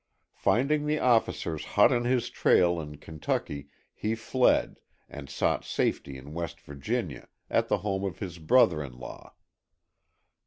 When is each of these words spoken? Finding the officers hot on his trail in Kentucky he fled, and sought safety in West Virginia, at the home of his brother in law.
Finding 0.33 0.87
the 0.87 0.97
officers 0.97 1.63
hot 1.77 1.91
on 1.91 2.05
his 2.05 2.31
trail 2.31 2.79
in 2.81 2.97
Kentucky 2.97 3.67
he 3.93 4.15
fled, 4.15 4.79
and 5.07 5.29
sought 5.29 5.63
safety 5.63 6.17
in 6.17 6.33
West 6.33 6.59
Virginia, 6.59 7.27
at 7.51 7.67
the 7.67 7.77
home 7.85 8.03
of 8.03 8.17
his 8.17 8.39
brother 8.39 8.81
in 8.83 8.97
law. 8.97 9.35